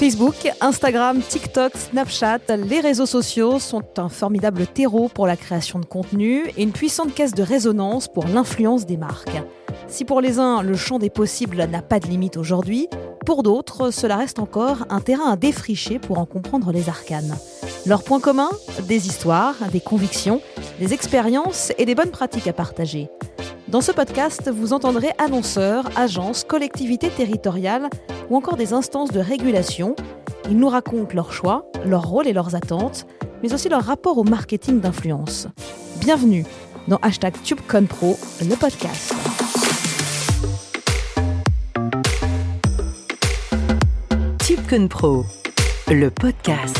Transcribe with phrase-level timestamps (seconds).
[0.00, 5.84] Facebook, Instagram, TikTok, Snapchat, les réseaux sociaux sont un formidable terreau pour la création de
[5.84, 9.36] contenu et une puissante caisse de résonance pour l'influence des marques.
[9.88, 12.88] Si pour les uns, le champ des possibles n'a pas de limite aujourd'hui,
[13.26, 17.36] pour d'autres, cela reste encore un terrain à défricher pour en comprendre les arcanes.
[17.84, 18.52] Leurs points communs
[18.88, 20.40] Des histoires, des convictions,
[20.78, 23.10] des expériences et des bonnes pratiques à partager.
[23.70, 27.88] Dans ce podcast, vous entendrez annonceurs, agences, collectivités territoriales
[28.28, 29.94] ou encore des instances de régulation.
[30.50, 33.06] Ils nous racontent leurs choix, leurs rôles et leurs attentes,
[33.44, 35.46] mais aussi leur rapport au marketing d'influence.
[36.00, 36.44] Bienvenue
[36.88, 39.14] dans hashtag TubeConPro, le podcast.
[44.44, 45.24] TubeConPro,
[45.86, 46.76] le podcast.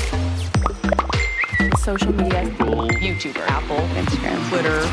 [1.84, 2.42] Social media,
[3.00, 4.88] YouTuber, Apple, Instagram, Twitter.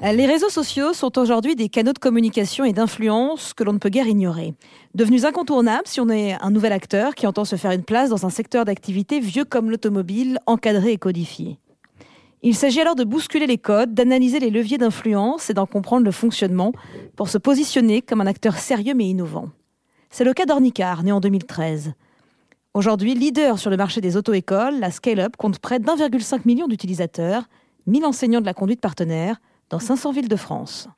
[0.00, 3.88] Les réseaux sociaux sont aujourd'hui des canaux de communication et d'influence que l'on ne peut
[3.88, 4.54] guère ignorer.
[4.94, 8.24] Devenus incontournables si on est un nouvel acteur qui entend se faire une place dans
[8.24, 11.58] un secteur d'activité vieux comme l'automobile, encadré et codifié.
[12.42, 16.12] Il s'agit alors de bousculer les codes, d'analyser les leviers d'influence et d'en comprendre le
[16.12, 16.72] fonctionnement
[17.16, 19.48] pour se positionner comme un acteur sérieux mais innovant.
[20.10, 21.94] C'est le cas d'Ornicar, né en 2013.
[22.72, 27.48] Aujourd'hui, leader sur le marché des auto-écoles, la Scale-Up compte près d'1,5 million d'utilisateurs,
[27.86, 29.40] 1000 enseignants de la conduite partenaire,
[29.70, 30.88] dans 500 villes de France.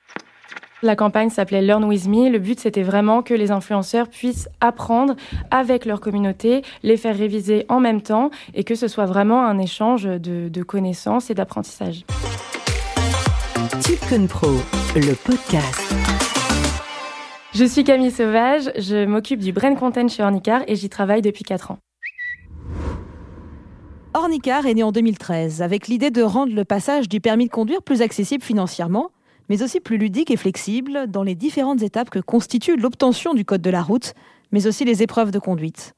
[0.83, 2.31] La campagne s'appelait Learn With Me.
[2.31, 5.15] Le but, c'était vraiment que les influenceurs puissent apprendre
[5.51, 9.59] avec leur communauté, les faire réviser en même temps et que ce soit vraiment un
[9.59, 12.05] échange de, connaissances et d'apprentissage.
[13.81, 14.53] Tipcon Pro,
[14.95, 15.95] le podcast.
[17.53, 21.45] Je suis Camille Sauvage, je m'occupe du brand content chez Ornicar et j'y travaille depuis
[21.45, 21.79] 4 ans.
[24.13, 27.81] Ornicar est né en 2013 avec l'idée de rendre le passage du permis de conduire
[27.81, 29.13] plus accessible financièrement,
[29.49, 33.63] mais aussi plus ludique et flexible dans les différentes étapes que constitue l'obtention du code
[33.63, 34.15] de la route,
[34.51, 35.95] mais aussi les épreuves de conduite.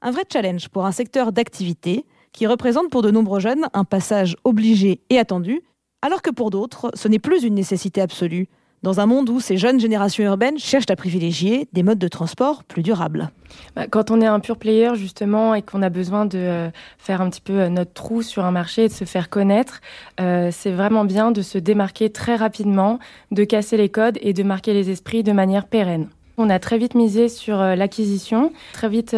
[0.00, 4.34] Un vrai challenge pour un secteur d'activité qui représente pour de nombreux jeunes un passage
[4.44, 5.60] obligé et attendu,
[6.00, 8.48] alors que pour d'autres, ce n'est plus une nécessité absolue,
[8.82, 12.64] dans un monde où ces jeunes générations urbaines cherchent à privilégier des modes de transport
[12.64, 13.30] plus durables
[13.76, 17.20] bah, Quand on est un pur player justement et qu'on a besoin de euh, faire
[17.20, 19.80] un petit peu euh, notre trou sur un marché et de se faire connaître,
[20.20, 22.98] euh, c'est vraiment bien de se démarquer très rapidement,
[23.30, 26.08] de casser les codes et de marquer les esprits de manière pérenne.
[26.38, 29.14] On a très vite misé sur l'acquisition, très vite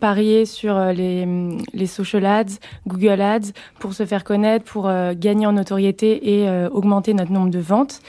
[0.00, 1.28] parié sur les,
[1.74, 2.56] les, social ads,
[2.86, 7.58] Google ads pour se faire connaître, pour gagner en notoriété et augmenter notre nombre de
[7.58, 8.00] ventes.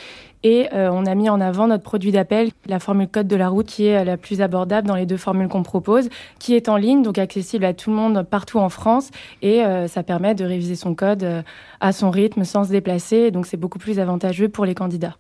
[0.44, 3.48] Et euh, on a mis en avant notre produit d'appel, la formule code de la
[3.48, 6.76] route, qui est la plus abordable dans les deux formules qu'on propose, qui est en
[6.76, 9.10] ligne, donc accessible à tout le monde partout en France.
[9.42, 11.42] Et euh, ça permet de réviser son code euh,
[11.80, 13.32] à son rythme sans se déplacer.
[13.32, 15.16] Donc c'est beaucoup plus avantageux pour les candidats.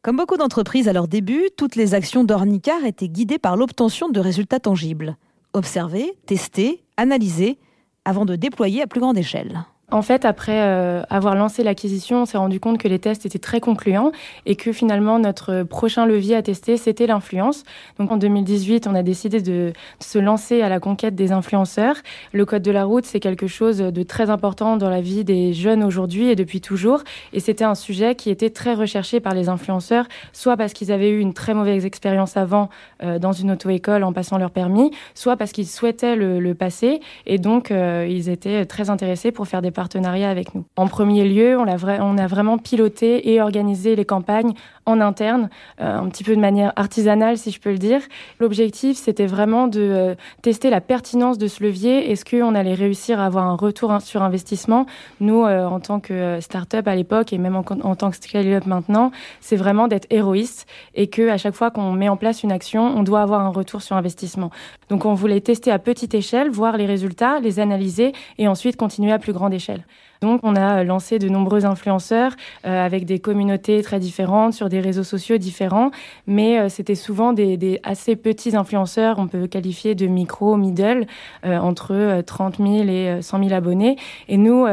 [0.00, 4.20] Comme beaucoup d'entreprises à leur début, toutes les actions d'Ornicar étaient guidées par l'obtention de
[4.20, 5.16] résultats tangibles.
[5.52, 7.58] Observer, tester, analyser,
[8.04, 9.64] avant de déployer à plus grande échelle.
[9.90, 13.38] En fait, après euh, avoir lancé l'acquisition, on s'est rendu compte que les tests étaient
[13.38, 14.12] très concluants
[14.46, 17.64] et que finalement notre prochain levier à tester, c'était l'influence.
[17.98, 21.96] Donc en 2018, on a décidé de, se lancer à la conquête des influenceurs.
[22.32, 25.52] Le code de la route, c'est quelque chose de très important dans la vie des
[25.52, 27.02] jeunes aujourd'hui et depuis toujours.
[27.34, 31.10] Et c'était un sujet qui était très recherché par les influenceurs, soit parce qu'ils avaient
[31.10, 32.70] eu une très mauvaise expérience avant
[33.02, 37.38] euh, dans une auto-école en passant leur permis, soit parce qu'ils souhaitaient le, passer et
[37.38, 40.64] donc euh, ils étaient très intéressés pour faire des partenariat avec nous.
[40.76, 44.54] En premier lieu, on a, on a vraiment piloté et organisé les campagnes
[44.86, 45.48] en interne,
[45.80, 48.00] euh, un petit peu de manière artisanale, si je peux le dire.
[48.40, 52.10] L'objectif, c'était vraiment de euh, tester la pertinence de ce levier.
[52.10, 54.86] Est-ce qu'on allait réussir à avoir un retour sur investissement?
[55.20, 58.66] Nous, euh, en tant que start-up à l'époque et même en, en tant que scale-up
[58.66, 62.52] maintenant, c'est vraiment d'être héroïste et que à chaque fois qu'on met en place une
[62.52, 64.50] action, on doit avoir un retour sur investissement.
[64.88, 69.12] Donc, on voulait tester à petite échelle, voir les résultats, les analyser et ensuite continuer
[69.12, 69.84] à plus grande échelle.
[70.24, 72.32] Donc, on a lancé de nombreux influenceurs
[72.66, 75.90] euh, avec des communautés très différentes sur des réseaux sociaux différents,
[76.26, 81.06] mais euh, c'était souvent des, assez petits influenceurs, on peut qualifier de micro, middle,
[81.44, 83.96] euh, entre 30 000 et 100 000 abonnés.
[84.28, 84.64] Et nous,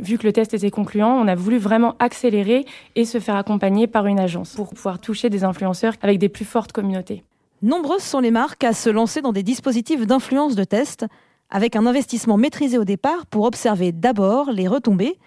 [0.00, 2.64] vu que le test était concluant, on a voulu vraiment accélérer
[2.94, 6.44] et se faire accompagner par une agence pour pouvoir toucher des influenceurs avec des plus
[6.44, 7.24] fortes communautés.
[7.62, 11.06] Nombreuses sont les marques à se lancer dans des dispositifs d'influence de test
[11.50, 15.18] avec un investissement maîtrisé au départ pour observer d'abord les retombées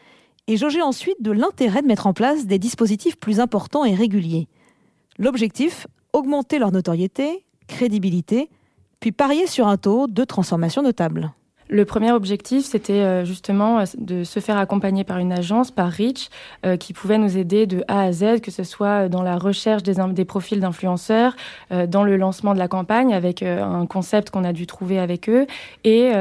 [0.48, 4.48] et jauger ensuite de l'intérêt de mettre en place des dispositifs plus importants et réguliers.
[5.18, 8.50] L'objectif, augmenter leur notoriété, crédibilité,
[9.00, 11.34] puis parier sur un taux de transformation notable.
[11.70, 15.90] Le premier objectif, c'était euh, justement euh, de se faire accompagner par une agence, par
[15.90, 16.30] Rich,
[16.66, 19.84] euh, qui pouvait nous aider de A à Z, que ce soit dans la recherche
[19.84, 21.36] des, profils d'influenceurs,
[21.88, 25.48] dans le lancement de la campagne avec un concept qu'on a dû trouver avec eux,
[25.84, 26.12] et,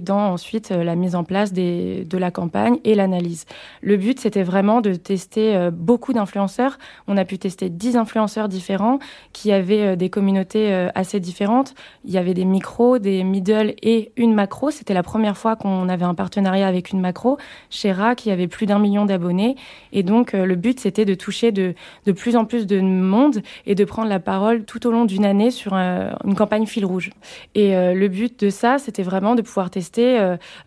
[0.00, 3.46] dans ensuite la mise en place de la campagne et l'analyse.
[3.80, 6.78] Le but, c'était vraiment de tester beaucoup d'influenceurs.
[7.06, 8.98] On a pu tester 10 influenceurs différents
[9.32, 11.74] qui avaient des communautés assez différentes.
[12.04, 15.88] Il y avait des micros, des middle et une macro c'était la première fois qu'on
[15.88, 17.38] avait un partenariat avec une macro,
[17.70, 19.54] Shera, qui avait plus d'un million d'abonnés.
[19.92, 21.74] Et donc, euh, le but, c'était de toucher de,
[22.04, 25.24] de plus en plus de monde et de prendre la parole tout au long d'une
[25.24, 27.10] année sur euh, une campagne fil rouge.
[27.54, 30.18] Et euh, le but de ça, c'était vraiment de pouvoir tester,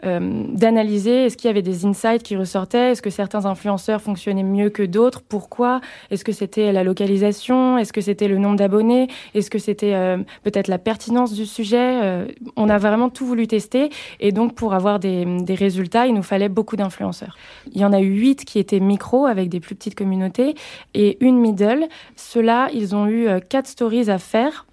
[0.02, 4.70] d'analyser est-ce qu'il y avait des insights qui ressortaient, est-ce que certains influenceurs fonctionnaient mieux
[4.70, 9.50] que d'autres, pourquoi, est-ce que c'était la localisation, est-ce que c'était le nombre d'abonnés, est-ce
[9.50, 12.26] que c'était peut-être la pertinence du sujet.
[12.56, 13.90] on a vraiment tout voulu tester
[14.20, 17.38] et donc, pour avoir des, résultats, il nous fallait beaucoup d'influenceurs.
[17.72, 20.56] Il y en a eu huit qui étaient micro avec des plus petites communautés
[20.94, 21.88] et une middle.
[22.16, 24.66] Ceux-là, ils ont eu euh, quatre stories à faire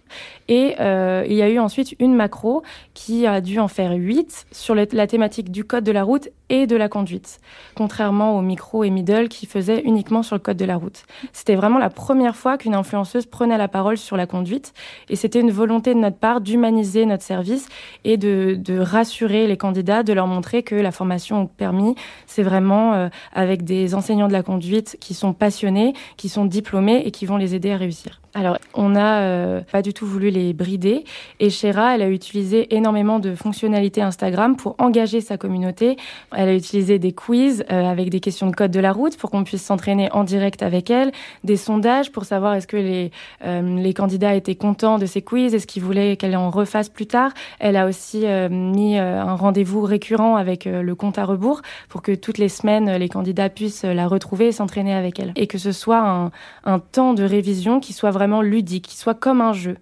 [0.48, 2.62] et euh, il y a eu ensuite une macro
[2.94, 6.66] qui a dû en faire huit sur la thématique du code de la route et
[6.66, 7.40] de la conduite,
[7.74, 11.04] contrairement aux micro et middle qui faisaient uniquement sur le code de la route.
[11.32, 14.74] C'était vraiment la première fois qu'une influenceuse prenait la parole sur la conduite
[15.08, 17.68] et c'était une volonté de notre part d'humaniser notre service
[18.04, 21.94] et de, de, rassurer les candidats, de leur montrer que la formation au permis,
[22.26, 27.02] c'est vraiment euh, avec des enseignants de la conduite qui sont passionnés, qui sont diplômés
[27.06, 28.21] et qui vont les aider à réussir.
[28.34, 31.04] Alors, on n'a euh, pas du tout voulu les brider
[31.38, 35.96] et Shera, elle a utilisé énormément de fonctionnalités Instagram pour engager sa communauté.
[36.34, 39.30] Elle a utilisé des quiz euh, avec des questions de code de la route pour
[39.30, 41.12] qu'on puisse s'entraîner en direct avec elle,
[41.44, 43.10] des sondages pour savoir est-ce que les,
[43.44, 47.06] euh, les candidats étaient contents de ces quiz, est-ce qu'ils voulaient qu'elle en refasse plus
[47.06, 47.32] tard.
[47.58, 52.38] Elle a aussi mis un rendez-vous récurrent avec le compte à rebours pour que toutes
[52.38, 55.32] les semaines, les candidats puissent la retrouver et s'entraîner avec elle.
[55.36, 56.30] Et que ce soit un,
[56.64, 59.76] un temps de révision qui soit vraiment vraiment ludique, soit comme un jeu.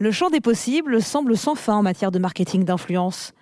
[0.00, 3.32] Le champ des possibles semble sans fin en matière de marketing d'influence.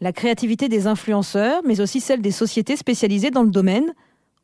[0.00, 3.94] La créativité des influenceurs, mais aussi celle des sociétés spécialisées dans le domaine,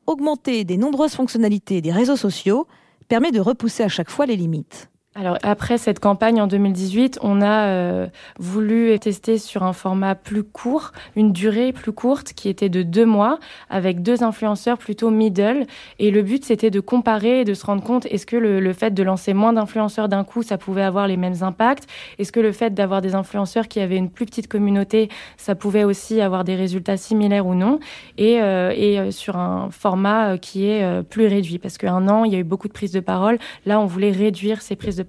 [0.07, 2.69] augmenter des nombreuses fonctionnalités des réseaux sociaux,
[3.09, 4.91] permet de repousser à chaque fois les limites.
[5.21, 8.07] Alors après cette campagne en 2018, on a euh,
[8.39, 13.05] voulu tester sur un format plus court, une durée plus courte qui était de deux
[13.05, 15.67] mois, avec deux influenceurs plutôt middle.
[15.99, 18.95] Et le but c'était de comparer et de se rendre compte est-ce que le, fait
[18.95, 21.89] de lancer moins d'influenceurs d'un coup, ça pouvait avoir les mêmes impacts?
[22.21, 25.83] Est-ce que le fait d'avoir des influenceurs qui avaient une plus petite communauté, ça pouvait
[25.83, 27.81] aussi avoir des résultats similaires ou non?
[28.19, 32.37] Et, euh, euh, sur un format qui est plus réduit, parce qu'un an, il y
[32.37, 33.39] a eu beaucoup de prises de parole.
[33.67, 35.08] Là, on voulait réduire ces prises de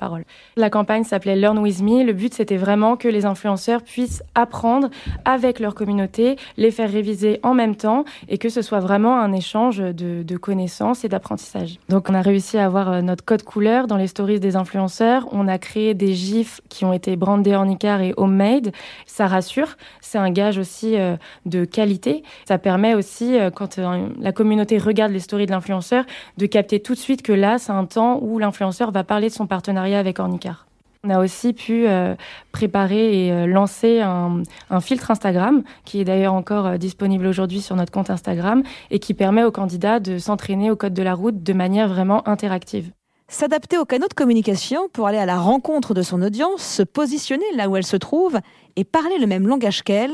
[0.55, 2.03] La campagne s'appelait Learn With Me.
[2.03, 4.89] Le but, c'était vraiment que les influenceurs puissent apprendre
[5.25, 9.33] avec leur communauté, les faire réviser en même temps et que ce soit vraiment un
[9.33, 11.79] échange de, connaissances et d'apprentissage.
[11.89, 15.27] Donc, on a réussi à avoir euh, notre code couleur dans les stories des influenceurs.
[15.31, 18.71] On a créé des gifs qui ont été brandés en Icar et homemade.
[19.05, 19.75] Ça rassure.
[19.99, 22.23] C'est un gage aussi euh, de qualité.
[22.45, 26.05] Ça permet aussi, euh, quand la communauté regarde les stories de l'influenceur,
[26.37, 29.33] de capter tout de suite que là, c'est un temps où l'influenceur va parler de
[29.33, 30.65] son partenariat avec Ornicar.
[31.05, 32.15] On a aussi pu euh,
[32.51, 34.43] préparer et euh, lancer un,
[34.81, 39.13] filtre Instagram, qui est d'ailleurs encore euh, disponible aujourd'hui sur notre compte Instagram, et qui
[39.13, 42.91] permet aux candidats de s'entraîner au code de la route de manière vraiment interactive.
[43.29, 47.45] S'adapter aux canaux de communication pour aller à la rencontre de son audience, se positionner
[47.55, 48.37] là où elle se trouve
[48.75, 50.11] et parler le même langage qu'elle,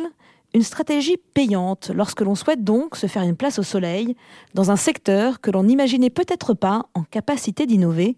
[0.54, 4.16] une stratégie payante lorsque l'on souhaite donc se faire une place au soleil
[4.54, 8.18] dans un secteur que l'on n'imaginait peut-être pas en capacité d'innover,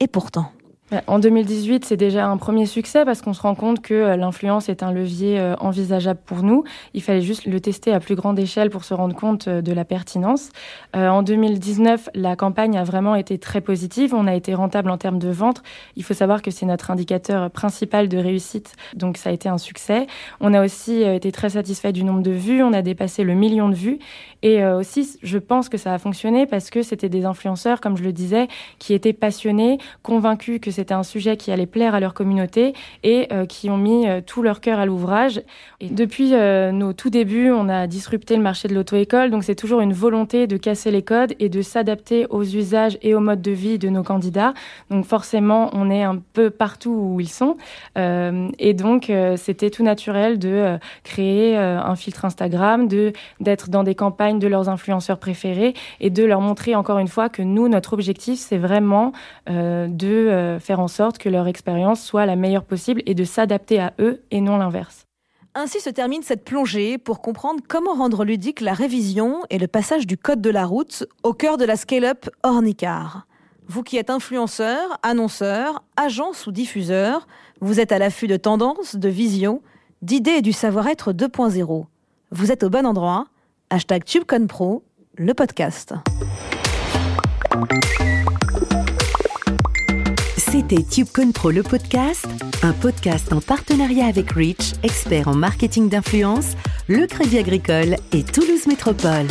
[0.00, 0.50] et pourtant.
[1.06, 4.68] En 2018, c'est déjà un premier succès parce qu'on se rend compte que euh, l'influence
[4.68, 6.64] est un levier euh, envisageable pour nous.
[6.92, 9.72] Il fallait juste le tester à plus grande échelle pour se rendre compte euh, de
[9.72, 10.50] la pertinence.
[10.94, 14.14] en 2019, la campagne a vraiment été très positive.
[14.14, 15.62] On a été rentable en termes de vente.
[15.96, 19.58] Il faut savoir que c'est notre indicateur principal de réussite, donc ça a été un
[19.58, 20.06] succès.
[20.40, 22.62] On a aussi été très satisfait du nombre de vues.
[22.62, 23.98] On a dépassé le million de vues.
[24.42, 28.02] Et aussi, je pense que ça a fonctionné parce que c'était des influenceurs, comme je
[28.02, 32.12] le disais, qui étaient passionnés, convaincus que c'était un sujet qui allait plaire à leur
[32.12, 32.74] communauté
[33.04, 35.40] et euh, qui ont mis euh, tout leur cœur à l'ouvrage.
[35.78, 39.54] Et depuis euh, nos tout débuts, on a disrupté le marché de l'auto-école, donc c'est
[39.54, 43.42] toujours une volonté de casser les codes et de s'adapter aux usages et aux modes
[43.42, 44.54] de vie de nos candidats.
[44.90, 47.56] Donc forcément, on est un peu partout où ils sont.
[47.96, 54.38] et donc, c'était tout naturel de créer un filtre Instagram, de d'être dans des campagnes
[54.38, 58.38] de leurs influenceurs préférés et de leur montrer encore une fois que nous, notre objectif,
[58.38, 59.12] c'est vraiment
[59.48, 63.92] de faire en sorte que leur expérience soit la meilleure possible et de s'adapter à
[63.98, 65.06] eux et non l'inverse.
[65.54, 70.06] Ainsi se termine cette plongée pour comprendre comment rendre ludique la révision et le passage
[70.06, 73.26] du code de la route au cœur de la scale-up Ornicar.
[73.68, 77.26] Vous qui êtes influenceur, annonceur, agence ou diffuseur,
[77.60, 79.60] vous êtes à l'affût de tendances, de visions,
[80.00, 81.84] d'idées et du savoir-être 2.0.
[82.30, 83.26] Vous êtes au bon endroit.
[83.70, 84.82] Hashtag TubeConPro,
[85.16, 85.94] le podcast.
[90.76, 92.26] TubeCon Pro le podcast,
[92.62, 96.56] un podcast en partenariat avec Rich, expert en marketing d'influence,
[96.88, 99.26] le Crédit Agricole et Toulouse Métropole.